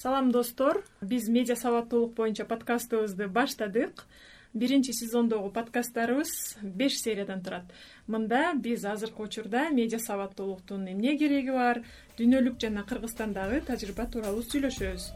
[0.00, 0.82] салам достор.
[1.02, 4.06] Биз медиа сабаттуулук боюнча подкастыбызды баштадык.
[4.54, 7.66] Биринчи сезондогу подкасттарыбыз беш сериядан турат.
[8.08, 11.82] Мында биз азыркы учурда медиа сабаттуулуктун эмне кереги бар?
[12.16, 15.12] Дүйнөлүк жана кыргызстандагы тажрыйба тууралуу сүйлөшөбүз.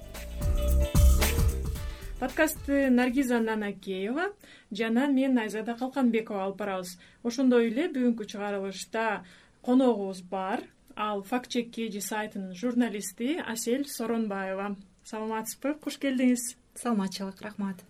[2.20, 4.34] Подкастты наргиза нанакеева
[4.70, 6.98] жана мен айзада калканбекова алып барабыз.
[7.24, 9.24] Ошондой эле бүгүнкү чыгарылышта
[9.64, 10.60] коногубуз бар
[10.96, 15.74] ал факт чек kg сайтынын журналисти асель соронбаева саламатсызбы?
[15.80, 16.54] Куш келдиңиз.
[16.74, 17.84] Саламатчылык рахмат.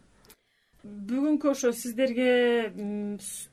[0.85, 2.73] Бүгүнкү ошо сиздерге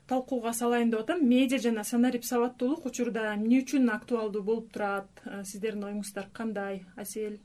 [0.06, 1.22] талкууга салайын деп атам.
[1.24, 5.08] Медиа жана санарип сабаттуулук учурда эмне үчүн актуалдуу болуп турат?
[5.24, 6.84] Сиздердин оюңуздар кандай?
[6.96, 7.40] Асель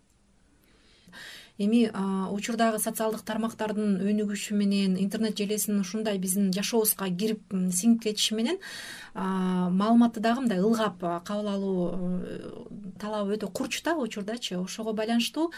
[1.57, 1.89] эми
[2.31, 8.59] учурдагы социалдык тармактардын өнүгүшү менен интернет желесинин ушундай биздин жашообузга кирип сиңип кетиши менен
[9.15, 12.51] маалыматты дагы мындай ылгап кабыл алуу э,
[13.01, 14.59] талабы өтө курч да учурдачы.
[14.59, 15.51] Ошого байланыштуу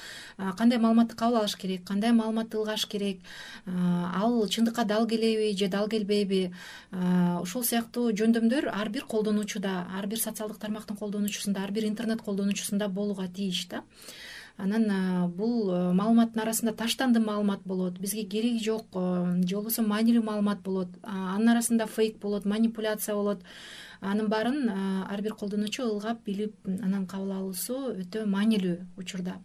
[0.57, 3.19] кандай маалыматты кабыл алыш керек кандай маалыматты ылгаш керек
[3.65, 6.53] ал чындыкка дал келеби же дал келбейби
[7.41, 12.87] ушул сыяктуу жөндөмдөр ар бир колдонуучуда ар бир социалдык тармактын колдонуучусунда ар бир интернет колдонуучусунда
[12.87, 13.83] болууга тийиш да
[14.59, 20.23] анан бул э, маалыматтын арасында таштандым маалымат болот бизге кереги жок э, же болбосо маанилүү
[20.25, 23.43] маалымат болот анын арасында фейк болот манипуляция болот.
[24.01, 29.39] Анын баарын э, ар бир колдонуучу ылгап билип анан кабыл алуусу өтө маанилүү учурда.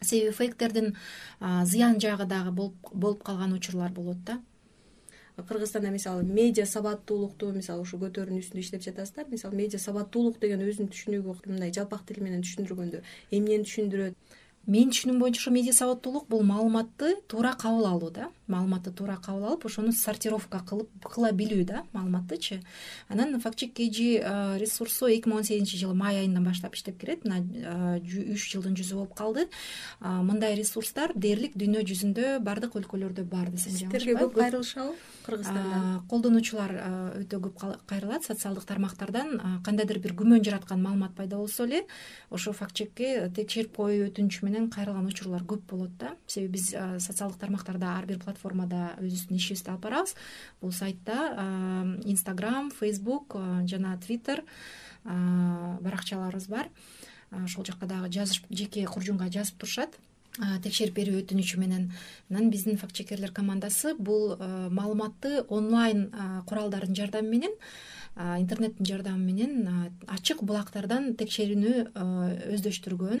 [0.00, 0.94] Себеби фейктердин
[1.40, 4.40] зыян жагы дагы болуп калган учурлар болот да
[5.36, 10.90] кыргызстанда мисалы медиа сабаттуулукту мисалы ушу көтөрүүнүн үстүндө иштеп жатасыздар мисалы медиа сабаттуулук деген өзүнүн
[10.94, 14.14] түшүнүгү мындай жалпак тил менен түшүндүргөндө эмнени түшүндүрөт
[14.70, 18.30] менин түшүнүгүм боюнча ошо медиа сабаттуулук бул маалыматты туура кабыл алуу да.
[18.46, 22.60] Маалыматты туура кабыл алып ошону сортировка кылып кыла билүү да маалыматтычы.
[23.08, 27.24] Анан факт чек kg ресурсу эки миң он сегизинчи жылы май айынан баштап иштеп келет
[27.24, 29.48] мына үч жылдын жүзү болуп калды.
[30.00, 34.94] Мындай ресурстар дээрлик дүйнө жүзүндө баардык өлкөлөрдө бар десем сиздерге көп кайрылышабы
[35.26, 36.02] кыргызстандан.
[36.10, 36.76] Колдонуучулар
[37.22, 38.26] өтө көп кайрылат.
[38.26, 41.84] Социалдык тармактардан кандайдыр бир күмөн жараткан маалымат пайда болсо эле
[42.30, 46.16] ошо факт чекке текшерип коюу өтүнүчү менен кайрылган учурлар көп болот да.
[46.26, 50.14] Себеби биз социалдык тармактарда ар бир платформада өзүбүздүн ишибизди алып барабыз.
[50.60, 51.32] Бул сайтта
[52.04, 53.38] инстаграм фейсбук
[53.70, 54.44] жана твиттер
[55.04, 56.68] баракчаларыбыз бар.
[57.30, 59.96] Ошол жака дагы жазыш жеке куржунга жазып турушат.
[60.62, 61.92] Текшерип берүү өтүнүчү менен.
[62.30, 66.10] Анан биздин факт чекерлер командасы бул маалыматты онлайн
[66.46, 67.56] куралдардын жардамы менен
[68.16, 71.94] интернеттин жардамы менен ачык булактардан текшерүүнү
[72.52, 73.20] өздөштүргөн.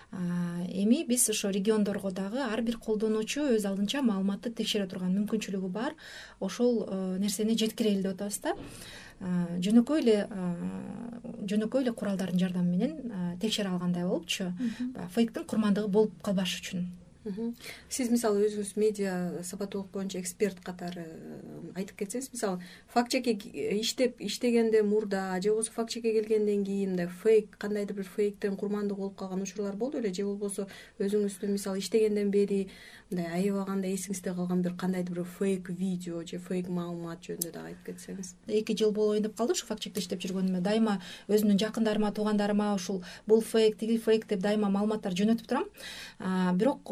[0.68, 5.94] Эми биз ошо региондорго дагы ар бир колдонуучу өз алдынча маалыматты текшере турган мүмкүнчүлүгү бар.
[6.40, 6.84] Ошол
[7.18, 8.56] нерсени жеткирели деп атабыз да.
[9.20, 10.28] Жөнөкөй эле
[11.48, 14.52] жөнөкөй эле куралдардын жардамы менен текшере алгандай болупчу.
[14.94, 16.90] Баягы фейктин курмандыгы болуп калбаш үчүн
[17.88, 19.14] сиз мисалы өзүңүз медиа
[19.44, 21.04] сабаттуулук боюнча эксперт катары
[21.76, 23.34] айтып кетсеңиз мисалы факт чекке
[23.76, 28.96] иштеп иштегенден мурда же болбосо факт чекке келгенден кийин мындай фейк кандайдыр бир фейктин курмандыгы
[28.96, 30.66] болуп калган учурлар болду беле же болбосо
[30.98, 32.68] өзүңүздүн мисалы иштегенден бери
[33.10, 37.86] мындай аябаганда эсиңизде калган бир кандайдыр бир фейк видео же фейк маалымат жөнүндө дагы айтып
[37.90, 38.34] кетсеңиз.
[38.46, 40.60] Эки жыл болоюн деп калды ушу факт чекте иштеп жүргөнүмө.
[40.62, 45.66] Дайыма өзүмдүн жакындарыма туугандарыма ушул бул фейк тиги фейк деп дайыма маалыматтар жөнөтүп турам.
[46.56, 46.86] Бирок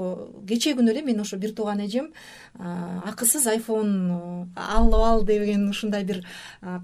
[0.48, 2.10] кечээ күнү эле менин ошо бир тууган эжем
[2.58, 6.24] акысыз айфон алып ал деген ушундай бир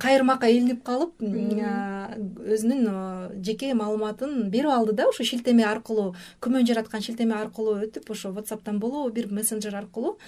[0.00, 2.83] кайырмакка илинип калып өзүнүн
[3.44, 8.78] жеке маалыматын берип алды да ушу шилтеме аркылуу күмөн жараткан шилтеме аркылуу өтүп ошо whatsappтан
[8.78, 10.19] болобу бир мессенджер аркылуу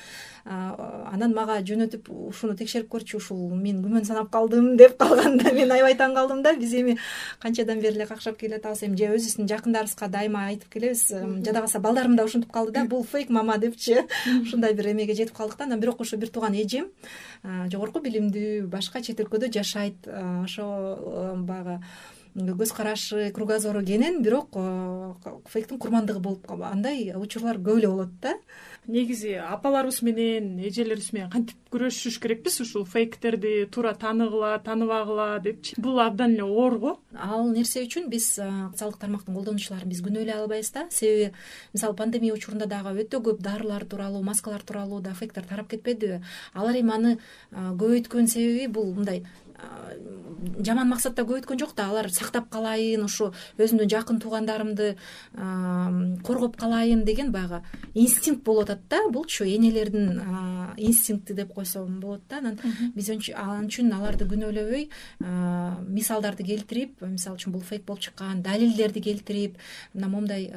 [0.47, 5.97] анан мага жөнөтүп ушуну текшерип көрчү ушул мен күмөн санап калдым деп калганда мен аябай
[5.99, 6.97] таң калдым да биз эми
[7.43, 12.17] канчадан бери эле какшап келатабыз эми же өзүбүздүн жакындарыбызга дайыма айтып келебиз жада калса балдарым
[12.17, 14.05] да ушинтип калды да бул фейк мама депчи.
[14.43, 16.91] Ушундай бир эмеге жетип калдык да анан бирок ошо бир тууган эжем
[17.45, 21.81] жогорку билимдүү башка чет өлкөдө жашайт ошо баягы
[22.37, 24.53] көз карашы кругозору кенен бирок
[25.49, 28.35] фейктин курмандыгы болуп андай учурлар көп эле болот да
[28.89, 32.61] негизи апаларыбыз менен эжелерибиз менен кантип күрөшүш керекпиз?
[32.65, 36.93] Ушул фейктерди туура тааныгыла тааныбагыла депчи бул абдан эле оор го.
[37.15, 40.87] Ал нерсе үчүн биз социалдык тармактын колдонуучуларын биз күнөөлөй албайбыз да.
[40.91, 41.33] Себеби
[41.75, 46.23] мисалы пандемия учурунда дагы өтө көп дарылар тууралуу маскалар тууралуу да фейктер тарап кетпедиби?
[46.55, 47.19] Алар эми аны
[47.53, 49.25] көбөйткөн себеби бул мындай
[50.61, 51.87] жаман максатта көп өткөн жок да.
[51.89, 54.97] Алар сактап калайын ушу өзүмдүн жакын туугандарымды
[55.33, 57.63] коргоп калайын деген баягы
[57.95, 60.21] инстинкт болуп атат да булчу энелердин
[60.77, 62.59] инстинкти деп койсом болот да анан
[62.95, 64.89] биз ал үчүн аларды күнөөлөбөй
[65.89, 69.59] мисалдарды келтирип мисалы үчүн бул фейк болуп чыккан далилдерди келтирип
[69.95, 70.51] мына момундай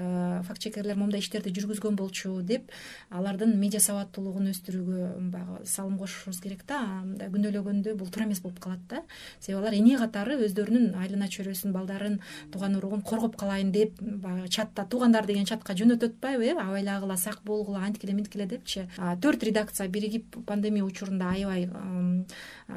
[0.47, 2.71] факт чекерлер момундай иштерди жүргүзгөн болчу деп
[3.09, 8.59] алардын медиа сабаттуулугун өстүрүүгө баягы салым кошушубуз керек да мындай күнөөлөгөндө бул туура эмес болуп
[8.59, 9.03] калат да.
[9.39, 12.19] Себеби алар эне катары өздөрүнүн айлана чөйрөсүн балдарын
[12.53, 17.41] тууган уругун коргоп калайын деп баягы чатта туугандар деген чатка жөнөтүп атпайбы э абайлагыла сак
[17.43, 17.79] болгула
[18.13, 18.87] минткиле депчи.
[19.21, 21.69] Төрт редакция биригип пандемия учурунда аябай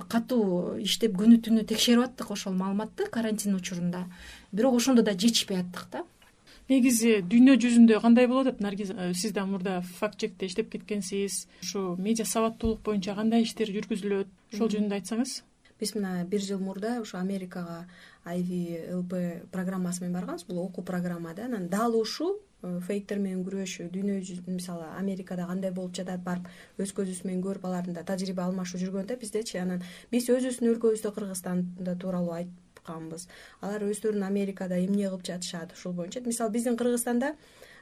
[0.08, 4.06] катуу иштеп күнү түнү текшерип аттык ошол маалыматты карантин учурунда.
[4.52, 6.04] Бирок ошондо да жетишпей аттык да.
[6.70, 11.46] Негизи дүйнө жүзүндө кандай болуп атат наргиз э, сиз да мурда факт чекте иштеп кеткенсиз.
[11.62, 14.30] Ушу медиа сабаттуулук боюнча кандай иштер жүргүзүлөт?
[14.54, 15.40] Ошол жөнүндө айтсаңыз.
[15.82, 17.82] Биз мына бир жыл мурда ушу америкага
[18.24, 19.12] ivlp
[19.50, 20.46] программасы менен барганбыз.
[20.46, 21.46] Бул окуу программа да.
[21.50, 26.48] Анан дал ушул фейктер менен күрөшүү дүйнө жүзү мисалы америкада кандай болуп жатат барып
[26.82, 29.82] өз көзүбүз менен көрүп алардын да тажрыйба алмашуу жүргөн да биздечи анан
[30.12, 33.26] биз өзүбүздүн өлкөбүздө кыргызстанда тууралуу айтканбыз.
[33.60, 36.22] Алар өздөрүн америкада эмне кылып жатышат ушул боюнча.
[36.26, 37.34] Мисалы биздин кыргызстанда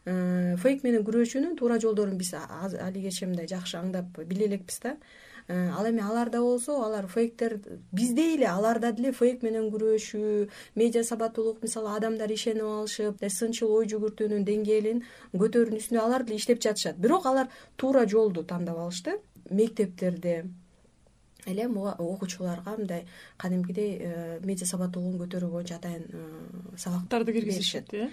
[0.05, 4.97] э, фейк менен күрөшүүнүн туура жолдорун биз алигече мындай жакшы аңдап биле элекпиз да.
[4.97, 7.59] Э, ал эми аларда болсо алар фейктер
[7.93, 10.49] биздей эле аларда деле фейк менен күрөшүү
[10.79, 15.03] медиа сабаттуулук мисалы адамдар ишенип алышып сынчыл ой жүгүртүүнүн деңгээлин
[15.35, 16.99] көтөрүүнүн үстүнө алар деле иштеп жатышат.
[16.99, 19.19] Бирок алар туура жолду тандап алышты.
[19.51, 20.45] Мектептерде
[21.47, 23.07] эле окуучуларга мындай
[23.37, 28.09] кадимкидей э, медиа сабаттуулугун көтөрүү боюнча атайын э, сабактарды киргизишет э Э,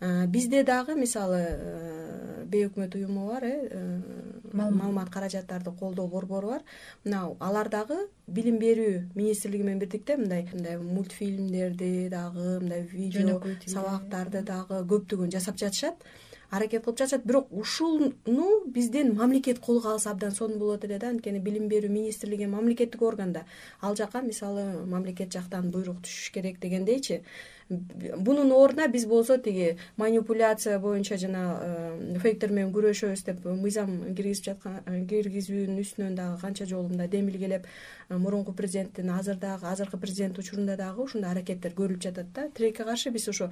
[0.00, 4.20] бизде дагы мисалы э, бейөкмөт уюму бар э, э
[4.52, 5.10] маалымат.
[5.10, 6.62] каражаттарды колдоо борбору бар.
[7.04, 14.42] Мына алар дагы билим берүү министрлиги менен бирдикте мындай мындай мультфильмдерди дагы мындай видео сабактарды
[14.42, 15.94] дагы көптөгөн жасап жатышат
[16.50, 17.24] аракет кылып жатышат.
[17.24, 21.10] Бирок ушуну биздин мамлекет колго алса абдан сонун болот эле да.
[21.10, 23.44] Анткени билим берүү министрлиги мамлекеттик орган да
[23.80, 27.22] ал жака мисалы мамлекет жактан буйрук түшүш керек дегендейчи
[27.70, 34.48] бунун ордуна биз болсо тиги манипуляция боюнча жана э, фейктер менен күрөшөбүз деп мыйзам киргизип
[34.48, 39.98] жаткан э, киргизүүнүн үстүнөн дагы канча жолу мындай демилгелеп э, мурунку президенттин азыр дагы азыркы
[39.98, 42.48] президент учурунда дагы ушундай аракеттер көрүлүп жатат да.
[42.48, 43.50] Тилекке каршы биз ошо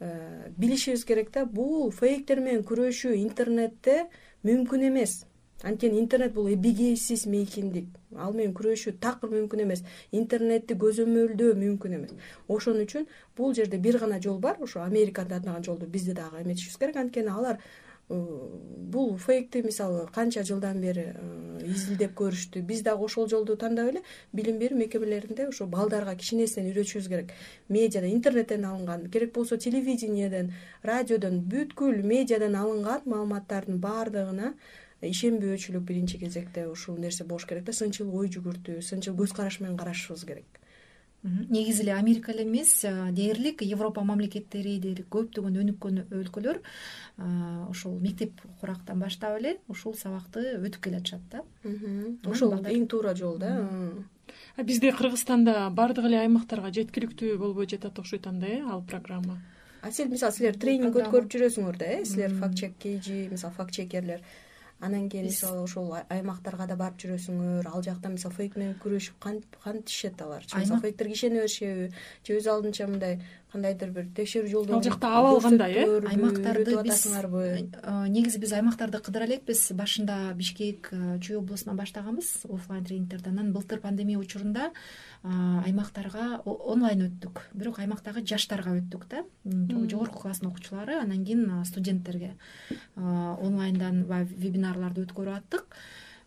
[0.00, 1.44] билишибиз керек да.
[1.46, 4.08] Бул фейктер менен күрөшүү интернетте
[4.42, 5.20] мүмкүн эмес
[5.62, 7.86] анткени интернет бул эбигейсиз мейкиндик.
[8.16, 9.84] Ал менен күрөшүү так мүмкүн эмес.
[10.12, 12.16] Интернетти көзөмөлдөө мүмкүн эмес.
[12.48, 14.56] Ошон үчүн бул жерде бир гана жол бар.
[14.60, 16.96] Ошо америка тандаган жолду биз да дагы эметишибиз керек.
[16.96, 17.60] Анткени алар
[18.10, 21.12] бул фейкти мисалы канча жылдан бери
[21.62, 22.62] изилдеп көрүштү.
[22.66, 24.02] Биз дагы ошол жолду тандап эле
[24.32, 27.30] билим берүү мекемелеринде ошо балдарга кичинесинен үйрөтүшүбүз керек.
[27.68, 30.52] Медиада интернеттен алынган керек болсо телевидениеден
[30.82, 34.54] радиодон бүткүл медиадан алынган маалыматтардын баардыгына
[35.02, 37.72] ишенбөөчүлүк биринчи кезекте ушул нерсе болуш керек да.
[37.72, 40.60] Сынчыл ой жүгүртүү сынчыл көз караш менен карашыбыз керек.
[41.22, 42.80] Негизи эле америка эле эмес
[43.12, 46.62] дээрлик европа мамлекеттери дээрлик көптөгөн өнүккөн өлкөлөр
[47.68, 51.44] ушул мектеп курактан баштап эле ушул сабакты өтүп келатышат да.
[52.24, 53.52] Ошол эң туура жол да.
[54.56, 59.42] Бизде кыргызстанда баардык эле аймактарга жеткиликтүү болбой жатат окшойт анда э ал программа.
[59.82, 63.74] А сил мисалы силер тренинг өткөрүп жүрөсүңөр да э силер факт чек kg мисалы факт
[63.74, 64.20] чекерлер
[64.80, 69.20] анан кийин мисалы ошол аймактарга да барып жүрөсүңөр ал жакта мисалы фейк менен күрөшүп
[69.62, 71.92] кантишет аларчы мисалы фейктерге ишене беришеби
[72.26, 73.20] же өз алдынча мындай
[73.50, 75.84] кандайдыр бир текшерүү жолдорун ал жакта абал кандай э?
[76.06, 77.42] аймактарды биз атасыңарбы?
[77.66, 83.52] э, негизи биз аймактарды кыдыра элекпиз башында бишкек э, чүй облусунан баштаганбыз оффлайн тренингтерди анан
[83.52, 84.70] былтыр пандемия учурунда
[85.22, 87.42] аймактарга онлайн өттүк.
[87.52, 89.24] Бирок аймактагы жаштарга өттүк да.
[89.44, 92.36] Жогорку класстын окуучулары анан кийин студенттерге
[92.96, 94.32] онлайндан баягы
[94.76, 95.76] өткөрүп аттык.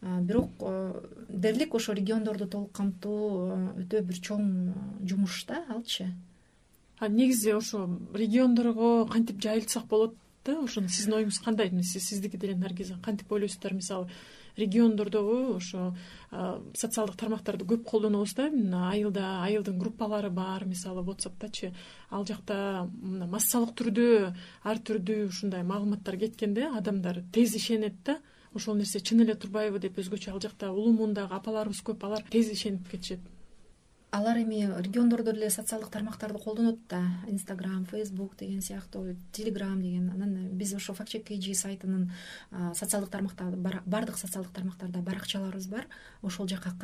[0.02, 0.52] Бирок
[1.30, 4.74] дээрлик ошо региондорду толук камтуу өтө бир чоң
[5.08, 6.12] жумуш да алчы.
[7.00, 10.60] Негизи ошо региондорго кантип жайылтсак болот да?
[10.60, 11.72] Ошону сиздин оюңуз кандай?
[11.84, 13.74] Сиздики деле наргиза кантип ойлойсуздар?
[13.74, 14.10] Мисалы
[14.58, 15.94] региондордогу ошо
[16.76, 18.50] социалдык тармактарды көп колдонобуз да?
[18.90, 21.74] Айылда айылдын группалары бар мисалы whatsappтачы
[22.12, 24.34] ал жакта массалык түрдө
[24.64, 28.20] ар түрдүү ушундай маалыматтар кеткенде адамдар тез ишенет да
[28.56, 32.52] ошол нерсе чын эле турбайбы деп өзгөчө ал жакта улуу муундагы апаларыбыз көп алар тез
[32.54, 33.20] ишенип кетишет.
[34.14, 37.02] Алар эми региондордо деле социалдык тармактарды колдонот да.
[37.28, 42.12] Инстаграм фейсбук деген сыяктуу телеграм деген анан биз ошо факт чек kg сайтынын
[42.76, 43.46] социалдык тармакта
[43.86, 45.88] баардык социалдык тармактарда баракчаларыбыз бар.
[46.22, 46.76] Ошол жака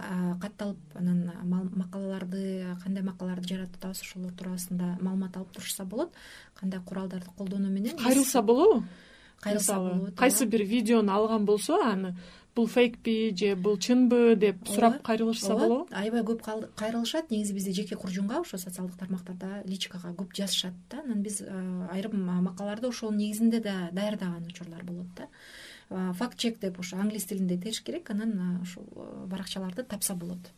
[0.42, 1.30] катталып анан
[1.76, 6.10] макалаларды кандай макалаларды жаратып атабыз ошолор туурасында маалымат алып турушса болот.
[6.56, 8.86] Кандай куралдарды колдонуу менен кайрылса болобу
[9.42, 12.16] кайрылса болот кайсы бир видеону алган болсо аны
[12.56, 16.42] бул фейкпи же бул чынбы деп сурап кайрылышса болобу аябай көп
[16.76, 17.32] кайрылышат.
[17.32, 21.00] Негизи бизде жеке куржунга ошо социалдык тармактарда личкага көп жазышат да.
[21.04, 25.28] Анан биз айрым макалаларды ошонун негизинде да даярдаган учурлар болот да.
[26.14, 28.10] Факт чек деп ошо англис тилинде териш керек.
[28.10, 28.84] Анан ушул
[29.28, 30.52] баракчаларды тапса болот.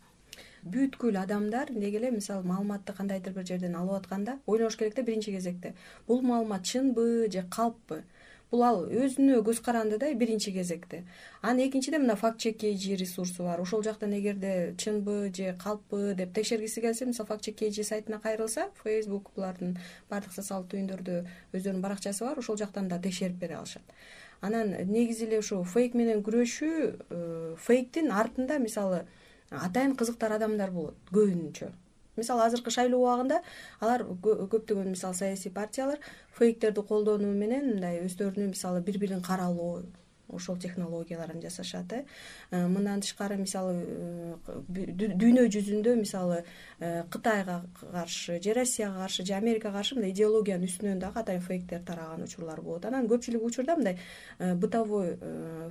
[0.64, 5.32] Бүткүл адамдар деги эле мисалы маалыматты кандайдыр бир жерден алып атканда ойлош керек да биринчи
[5.32, 5.76] кезекте.
[6.08, 8.04] Бул маалымат чынбы же калппы
[8.52, 11.04] бул ал өзүнө көз каранды да биринчи кезекте.
[11.42, 13.62] Анан экинчиден мына факт чек kg ресурсу бар.
[13.62, 18.68] Ошол жактан эгерде чынбы же калппы деп текшергиси келсе мисалы факт чек kg сайтына кайрылса
[18.84, 19.78] фейсбук булардын
[20.10, 21.22] баардык социалдык түйүндөрдө
[21.54, 23.84] өздөрүнүн баракчасы бар ошол жактан да текшерип бере алышат.
[24.42, 26.76] Анан негизи эле ушу фейк менен күрөшүү
[27.10, 29.06] э, фейктин артында мисалы
[29.52, 31.72] атайын кызыктар адамдар болот көбүнчө
[32.22, 33.42] мисалы азыркы шайлоо убагында
[33.80, 36.00] алар көптөгөн мисалы саясий партиялар
[36.38, 39.82] фейктерди колдонуу менен мындай өздөрүнүн мисалы бири бирин каралоо
[40.32, 42.06] ошол технологияларын жасашат э,
[42.52, 44.36] э мындан тышкары мисалы э,
[44.70, 46.44] дүйнө жүзүндө мисалы
[46.80, 51.82] э, кытайга каршы же россияга каршы же америкага каршы мындай идеологиянын үстүнөн дагы атайын фейктер
[51.82, 52.86] тараган учурлар болот.
[52.86, 53.98] Анан көпчүлүк учурда мындай
[54.40, 55.18] бытовой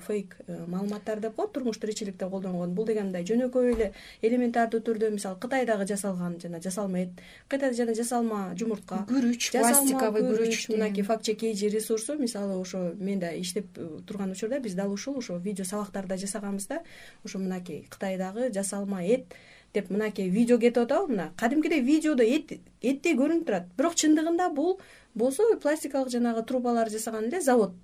[0.07, 2.75] фейк маалыматтар деп коет турмуш тиричиликте колдонгон.
[2.75, 7.95] Бул деген мындай жөнөкөй эле элементардуу түрдө мисалы кытайдагы жасалган жана жасалма эт кытайда жана
[7.95, 14.33] жасалма жумуртка күрүч пластиковый күрүч мынакей факт kg ресурсу мисалы ошо мен да иштеп турган
[14.33, 16.83] учурда биз дал ушул ошо видео сабактарды да жасаганбыз да.
[17.25, 19.26] Ошо мынакей кытайдагы жасалма эт
[19.73, 23.69] деп мынакей видео кетип атабы мына кадимкидей видеодо эт эттей көрүнүп турат.
[23.76, 24.80] Бирок чындыгында бул
[25.14, 27.75] болсо пластикалык жанагы трубаларды жасаган эле завод.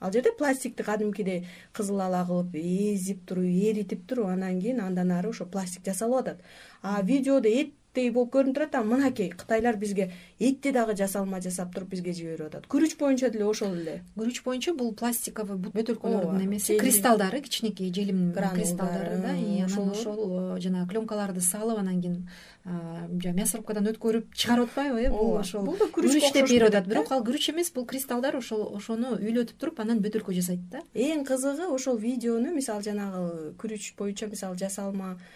[0.00, 5.30] Ал жерде пластикти кадимкидей кызыл ала кылып эзип туруп эритип туруп анан кийин андан ары
[5.30, 6.42] ошо пластик жасалып атат.
[6.82, 11.90] А видеодо эт болуп көрүнүп турат а мынакей кытайлар бизге этти дагы жасалма жасап туруп
[11.90, 12.66] бизге жиберип атат.
[12.66, 14.02] Күрүч боюнча деле ошол эле.
[14.18, 21.40] Күрүч боюнча бул пластиковый бөтөлкөлөрдүн эмеси кристалдары кичинекей желим кристалдары да анан ошол жанагы пленкаларды
[21.40, 22.28] салып анан кийин
[22.64, 26.88] жанаг мясорубкадан өткөрүп чыгарып атпайбы э бул ошол бул да күрүч деп берип атат.
[26.88, 30.82] бирок ал күрүч эмес бул кристалдар ошол ошону үйлөтүп туруп анан бөтөлкө жасайт да.
[30.94, 35.34] Эң кызыгы ошол видеону мисалы жанагы күрүч боюнча мисалы жасалма Э,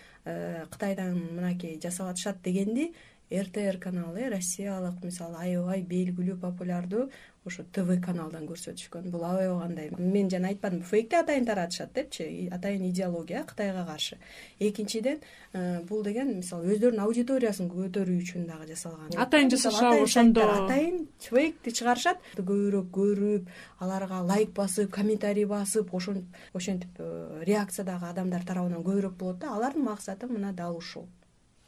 [0.73, 2.93] кытайдан мынакей жасап атышат дегенди
[3.31, 7.11] ртр каналы э россиялык мисалы аябай белгилүү популярдуу
[7.49, 9.09] ошо тв каналдан көрсөтүшкөн.
[9.12, 14.19] Бул аябай кандай мен жана айтпадымбы фейкти атайын таратышат депчи атайын идеология кытайга каршы.
[14.59, 15.21] Экинчиден
[15.52, 19.12] э, бул деген мисалы өздөрүнүн аудиториясын көтөрүү үчүн дагы жасалган.
[19.17, 20.47] Атайын жасашабы ошондо.
[20.62, 22.23] атайын фейкти чыгарышат.
[22.38, 23.49] Көбүрөөк көрүп
[23.81, 29.85] аларга лайк басып комментарий басып ошентип э, реакция дагы адамдар тарабынан көбүрөөк болот да алардын
[29.85, 31.09] максаты мына дал ушул.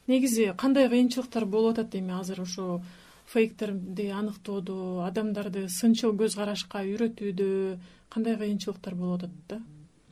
[0.06, 2.82] Негизи кандай кыйынчылыктар болуп атат эми азыр ошо
[3.30, 7.50] фейктерди аныктоодо адамдарды сынчыл көз карашка үйрөтүүдө
[8.10, 9.60] кандай кыйынчылыктар болуп атат да?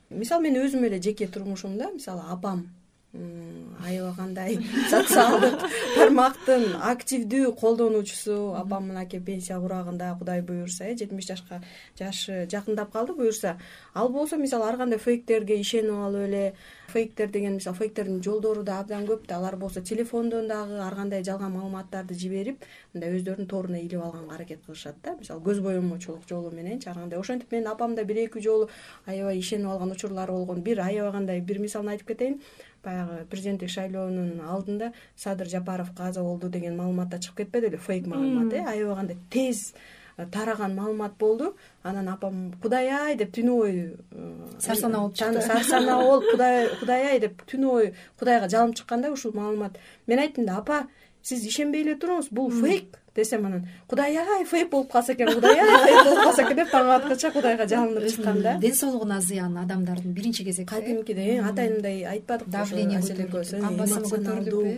[0.09, 2.67] Мисалы мен өзүм эле жеке турмушумда мисалы апам
[3.11, 4.57] аябай кандай
[4.91, 5.63] социалдык
[5.95, 11.61] тармактын активдүү колдонуучусу апам мынакей пенсия курагында кудай буюрса э жетимиш жашка
[11.97, 13.57] жашы жакындап калды буюрса.
[13.95, 16.53] Ал болсо мисалы ар кандай фейктерге ишенип алып эле
[16.89, 21.23] фейктер деген мисалы фейктердин жолдору да абдан көп да алар болсо телефондон дагы ар кандай
[21.23, 22.63] жалган маалыматтарды жиберип
[22.93, 25.15] мындай өздөрүнүн торуна илип алганга аракет кылышат да.
[25.15, 27.19] Мисалы көз боемочулук жолу мененчи ар кандай.
[27.19, 28.69] Ошентип менин апам да бир эки жолу
[29.07, 32.41] аябай ишенип алган учурлары болгон бир аябай кандай бир мисалын айтып кетейин
[32.83, 38.07] баягы президенттик шайлоонун алдында садыр жапаров каза болду деген маалымат да чыгып кетпеди беле фейк
[38.07, 38.63] маалымат э?
[38.65, 39.73] Аябай кандай тез
[40.17, 41.55] э, тараган маалымат болду.
[41.83, 43.15] Анан апам кудай ай!
[43.15, 45.41] деп түнү бою э, сарсанаа болуп чыкты.
[45.41, 47.19] Сарсанаа болуп кудай ай!
[47.19, 50.87] деп түнү бою кудайга жалынып чыкканда ушул маалымат мен айттым да апа
[51.21, 55.59] сиз ишенбей эле туруңуз бул фейк десем анан кудай ай фейк болуп калса экен кудай
[55.59, 58.57] ай фейк болуп калса экен деп таң аткыча кудайга жалынып чыккан да.
[58.63, 60.75] Ден соолугуна зыян адамдардын биринчи кезекте.
[60.75, 64.75] Кадимкидей атайын мындай айтпадыкпы давление көтөрүлүп басымы көтөрүлүпэ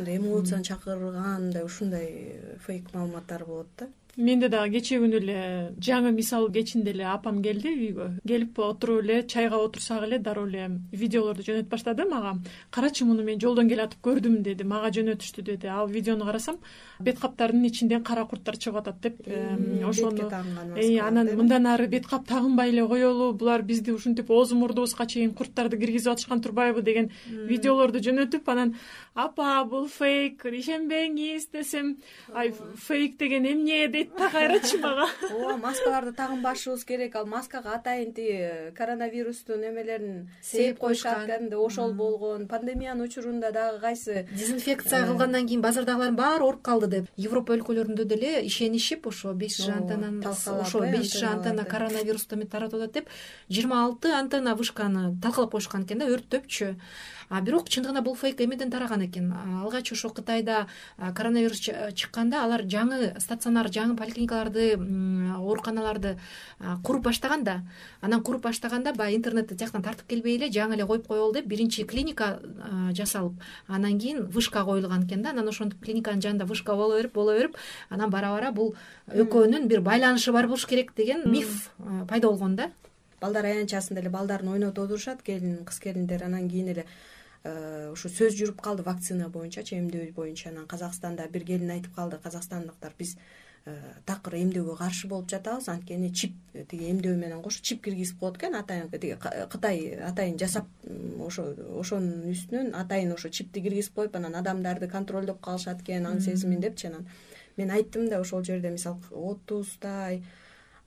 [0.00, 2.06] ушундай эмоцияны чакырган мындай ушундай
[2.66, 5.40] фейк маалыматтар болот да менде дагы кечээ күнү эле
[5.80, 8.08] жаңы мисал кечинде эле апам келди үйгө.
[8.26, 12.06] Келип отуруп эле чайга отурсак эле дароо эле видеолорду жөнөтүп баштады.
[12.10, 12.38] Мага
[12.70, 14.64] карачы муну мен жолдон келатып көрдүм деди.
[14.64, 15.66] Мага жөнөтүштү деди.
[15.66, 16.58] Ал видеону карасам
[17.00, 19.20] бет каптарынын ичи ичинден кара курттар чыгып атат деп
[19.86, 20.30] ошону.
[20.98, 23.32] анан мындан ары бет кап тагынбай эле коелу.
[23.32, 28.74] Булар бизди ушинтип оозу мурдубузга чейин курттарды киргизип атышкан турбайбы деген видеолорду жөнөтүп анан
[29.14, 31.96] апа бул фейк ишенбеңиз десем
[32.34, 32.52] ай
[32.86, 35.08] фейк деген эмне кайрачы мага.
[35.30, 37.16] Ооба маскаларды тагынбашыбыз керек.
[37.16, 42.48] Ал маскага атайын тиги коронавирустун эмелерин сээп коюшат кәдимгидей ошол болгон.
[42.48, 44.26] Пандемиянын учурунда дагы кайсы?
[44.32, 47.10] Дезинфекция кылгандан кийин базардагылардын баары ооруп калды деп.
[47.16, 52.80] Европа өлкөлөрүндө деле ишенишип ошо беш ж антеннаны ошо беш ж антенна коронавирусту эметип таратып
[52.80, 53.08] атат деп
[53.48, 56.76] жыйырма алты антенна вышканы талкалап коюшкан экен да өрттөпчү
[57.30, 59.30] а бирок чындыгында бул фейк эмеден тараган экен.
[59.62, 60.66] Алгач ошо кытайда
[60.98, 64.74] коронавирус чыкканда алар жаңы стационар жаңы поликлиникаларды
[65.36, 66.16] ооруканаларды
[66.84, 67.62] куруп баштаган да.
[68.00, 71.84] Анан куруп баштаганда баягы интернетти тияктан тартып келбей эле жаңы эле коюп коелу деп биринчи
[71.84, 72.40] клиника
[72.92, 73.34] жасалып.
[73.68, 75.30] Анан кийин вышка коюлган экен да.
[75.30, 77.56] Анан ошентип клиниканын жанында вышка боло берип боло берип
[77.88, 78.74] анан бара бара бул
[79.08, 81.70] экөөнүн бир байланышы бар болуш керек деген миф
[82.08, 82.70] пайда болгон да.
[83.20, 86.24] Балдар аянтчасында эле балдарын ойнотуп отурушат келин кыз келиндер.
[86.24, 86.86] Анан кийин эле
[87.92, 90.50] ушу сөз жүрүп калды вакцина боюнчачы эмдөө боюнча.
[90.50, 93.16] Анан казакстанда бир келин айтып калды казакстандыктар биз
[94.06, 95.68] такыр эмдөөгө каршы болуп жатабыз.
[95.68, 96.32] Анткени чип
[96.70, 98.54] тиги эмдөө менен кошо чип киргизип коет экен.
[98.56, 100.66] Атайын тиги кытай атайын жасап
[101.20, 101.44] ошо
[101.80, 106.88] ошонун үстүнөн атайын ошо чипти киргизип коюп анан адамдарды контролдоп калышат экен аң сезимин депчи
[106.88, 107.06] анан
[107.56, 110.22] мен айттым да ошол жерде мисалы отуздай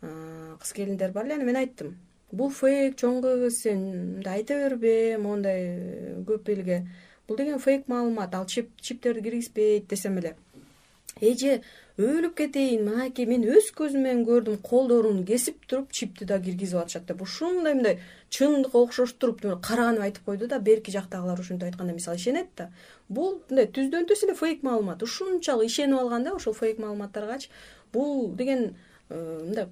[0.02, 1.96] э, кыз келиндер бар эле анан мен айттым.
[2.32, 3.86] Бул фейк чоң кыз сен
[4.18, 6.88] мындай айта бербе моундай э, көп элге
[7.28, 10.36] бул деген фейк маалымат ал чиптерди киргизбейт десем эле.
[11.22, 11.62] Эже
[11.98, 12.88] өлүп кетейин.
[12.88, 17.76] Мынакей мен өз көзүм менен көрдүм колдорун кесип туруп чипти да киргизип атышат деп ушундай
[17.78, 18.00] мындай
[18.34, 22.72] чындыкка окшоштуруп караганып айтып койду да берки жактагылар ушинтип айтканда мисалы ишенет да.
[23.10, 25.04] Бул мындай түздөн түз эле фейк маалымат.
[25.04, 27.50] Ушунчалык ишенип алган да ошол фейк маалыматтаргачы
[27.94, 28.76] бул деген
[29.10, 29.68] э, мындай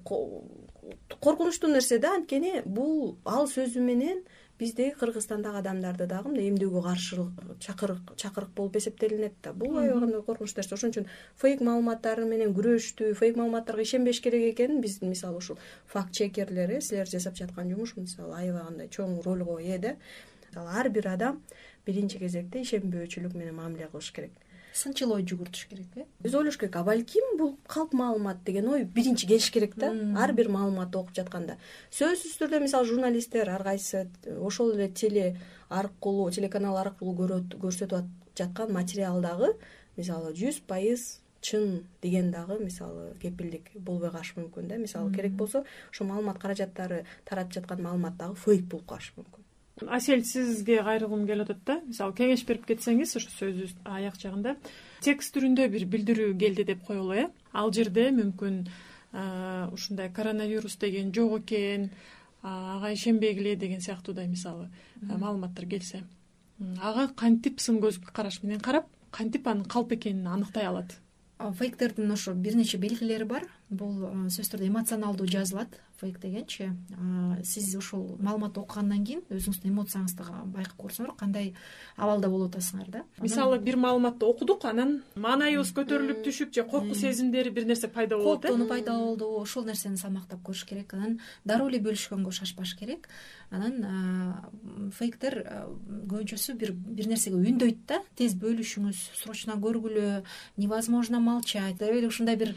[1.20, 4.22] коркунучтуу нерсе да анткени бул ал сөзү менен
[4.62, 7.24] биздеги кыргызстандагы адамдарды дагы мындай эмдөөгө каршы
[7.66, 9.52] чакырык болуп эсептелинет да.
[9.52, 10.74] Бул аябагандай коркунучтуу нерсе.
[10.76, 11.08] Ошон үчүн
[11.42, 16.80] фейк маалыматтар менен күрөштү фейк маалыматтарга ишенбеш керек экенин биз мисалы ушул факт чекерлер э
[16.80, 19.96] силер жасап жаткан жумуш мисалы аябагандай чоң ролго ээ да
[20.46, 21.42] мисалы ар бир адам
[21.86, 24.32] биринчи кезекте ишенбөөчүлүк менен мамиле кылыш керек
[24.72, 26.04] сынчыл ой жүгүртүш керек э?
[26.24, 29.92] Өзү ойлош керек а балким бул калп маалымат деген ой биринчи келиш керек да.
[30.18, 31.58] Ар бир маалыматты окуп жатканда.
[31.92, 34.06] Сөзсүз түрдө мисалы журналисттер ар кайсы
[34.40, 35.36] ошол эле теле
[35.68, 37.14] аркылуу телеканал аркылуу
[37.52, 39.52] көрсөтүп жаткан материал дагы
[39.96, 44.80] мисалы жүз пайыз чын деген дагы мисалы кепилдик болбой калышы мүмкүн да.
[44.80, 49.51] Мисалы керек болсо ошол маалымат каражаттары таратып жаткан маалымат дагы фейк болуп калышы мүмкүн
[49.88, 51.80] асель сизге кайрылгым келип атат да.
[51.86, 54.56] Мисалы кеңеш берип кетсеңиз ошо сөзүбүздүн аяк жагында
[55.02, 57.28] текст түрүндө бир билдирүү келди деп коелу э.
[57.52, 58.64] Ал жерде мүмкүн
[59.72, 61.90] ушундай коронавирус деген жок экен
[62.42, 64.68] ага ишенбегиле деген сыяктуудай мисалы
[65.00, 66.04] маалыматтар келсе.
[66.80, 70.98] Ага кантип сын көз караш менен карап кантип анын калп экенин аныктай алат?
[71.38, 76.70] Фейктердин ошо бир нече белгилери бар бул сөзсүз түрдө эмоционалдуу жазылат фейк дегенчи.
[77.44, 81.52] Сиз ушул маалыматты окугандан кийин өзүңүздүн эмоцияңызды байкап көрсөңөр кандай
[81.96, 83.02] абалда болуп атасыңар да?
[83.22, 88.44] Мисалы бир маалыматты окудук анан маанайыбыз көтөрүлүп түшүп же коркуу сезимдери бир нерсе пайда болот
[88.44, 93.06] э кооптонуу пайда болду ошол нерсени салмактап көрүш керек анан дароо эле бөлүшкөнгө шашпаш керек.
[93.52, 95.38] Анан фейктер
[96.08, 100.24] көбүнчөсү бир бир нерсеге үндөйт да тез бөлүшүңүз срочно көргүлө
[100.56, 101.78] невозможно молчать.
[101.78, 102.56] Деп эле ушундай бир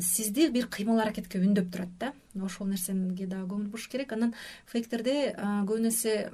[0.00, 2.12] сизди бир кыймыл аракетке үндөп турат да.
[2.36, 4.12] Ошол нерсеге дагы көңүл буруш керек.
[4.12, 4.34] Анан
[4.68, 6.28] фейктерде көбүнө эсе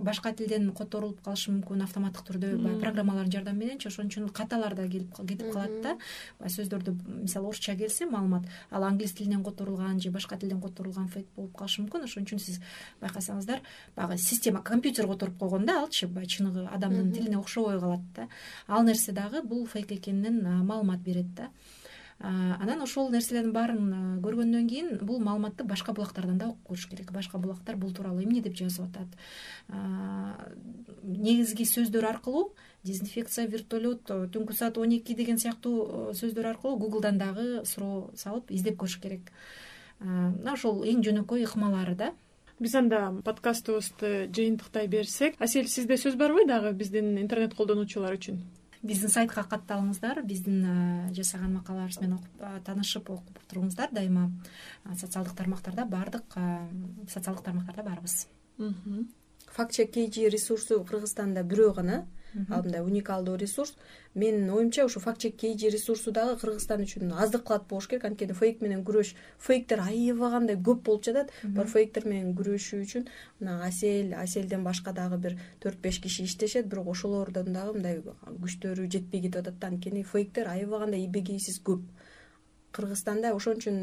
[0.00, 4.88] башка тилден которулуп калышы мүмкүн автоматтык түрдө баягы программалардын жардамы мененчи ошон үчүн каталар да
[4.88, 5.96] келип кетип калат да.
[6.38, 11.28] Баягы сөздөрдү мисалы орусча келсе маалымат ал англис тилинен которулган же башка тилден которулган фейк
[11.36, 12.08] болуп калышы мүмкүн.
[12.08, 12.60] Ошон үчүн сиз
[13.02, 13.60] байкасаңыздар
[13.96, 18.28] баягы система компьютер которуп койгон да алчы баягы чыныгы адамдын тилине окшобой калат да.
[18.68, 21.50] Ал нерсе дагы бул фейк экенинен маалымат берет да
[22.24, 27.12] анан ошол нерселердин баарын көргөндөн кийин бул маалыматты башка булактардан да окуп көрүш керек.
[27.12, 29.18] Башка булактар бул тууралуу эмне деп жазып атат?
[31.02, 37.64] Негизги сөздөр аркылуу дезинфекция вертолет түнкү саат он эки деген сыяктуу сөздөр аркылуу гуглдан дагы
[37.68, 39.32] суроо салып издеп көрүш керек.
[40.00, 42.12] Мына ошол эң жөнөкөй ыкмалары да.
[42.58, 45.36] Биз анда подкастыбызды жыйынтыктай берсек.
[45.40, 48.40] Асель сизде сөз барбы дагы биздин интернет колдонуучулар үчүн
[48.84, 54.30] биздин сайтка катталыңыздар биздин жасаган макалаларыбыз менен окуп таанышып окуп туруңуздар дайыма
[55.00, 56.36] социалдык тармактарда баардык
[57.08, 58.26] социалдык тармактарда барбыз.
[59.70, 62.04] Чек kg ресурсу кыргызстанда бирөө гана
[62.50, 63.74] ал мындай уникалдуу ресурс.
[64.14, 68.32] Менин оюмча ушу факт чек kg ресурсу дагы кыргызстан үчүн аздык кылат болуш керек анткени
[68.32, 71.32] фейк менен күрөш фейктер аябагандай көп болуп жатат.
[71.42, 73.08] Бар фейктер менен күрөшүү үчүн
[73.40, 76.66] мына асель аселден башка дагы бир төрт беш киши иштешет.
[76.66, 79.72] Бирок ошолордун дагы мындай күчтөрү жетпей кетип атат да.
[79.74, 81.82] Анткени фейктер аябагандай эбегейсиз көп
[82.74, 83.78] кыргызстанда ошон үчүн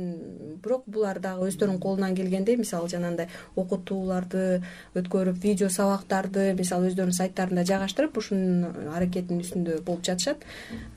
[0.63, 4.61] бирок булар дагы өздөрүнүн колунан келгендей мисалы жанагындай окутууларды
[4.99, 10.43] өткөрүп видео сабактарды мисалы өздөрүнүн сайттарына жайгаштырып ушунун аракетинин үстүндө болуп жатышат.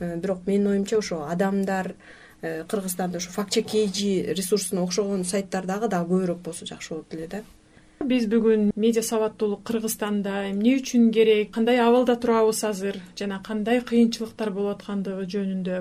[0.00, 1.94] Э, бирок менин оюмча ошо адамдар
[2.42, 7.14] э, кыргызстанда ушу факт чек kg ресурсуна окшогон сайттар дагы дагы көбүрөөк болсо жакшы болот
[7.14, 7.42] эле да
[8.08, 11.52] биз бүгүн медиа сабаттуулук кыргызстанда эмне үчүн керек?
[11.54, 12.98] Кандай абалда турабыз азыр?
[13.18, 15.80] Жана кандай кыйынчылыктар болуп аткандыгы жөнүндө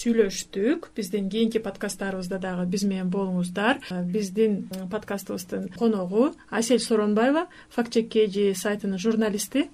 [0.00, 0.90] сүйлөштүк.
[0.96, 3.80] Биздин кийинки подкасттарыбызда дагы биз менен болуңуздар.
[4.12, 9.68] Биздин подкастыбыздын коногу асель сооронбаева факт чек kg сайтынын журналисти.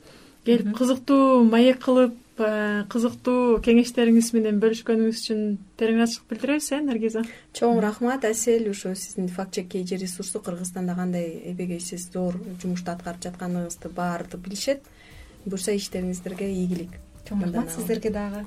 [0.44, 5.42] Келип кызыктуу маек кылып Э, кызыктуу кеңештериңиз менен бөлүшкөнүңүз үчүн
[5.80, 7.24] терең ыраазычылык билдиребиз э наргиза?
[7.54, 13.22] Чоң рахмат асель ушу сиздин факт чек kg ресурсу кыргызстанда кандай эбегейсиз зор жумушту аткарып
[13.26, 14.82] жатканыңызды баары билишет.
[15.44, 16.96] Буюрса иштериңиздерге ийгилик.
[17.28, 18.46] Чоң рахмат сиздерге дагы